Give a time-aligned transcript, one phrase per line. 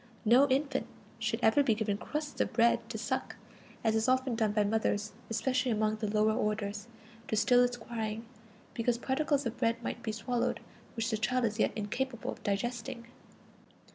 [0.25, 0.87] No infant
[1.19, 3.35] should ever be given crusts of bread to suck,
[3.83, 6.87] as is often done by mothers, especially among the lower orders,
[7.27, 8.25] to still its crying,
[8.73, 10.59] because particles of bread might be swallowed,
[10.95, 13.05] which the child is yet incapable of digesting.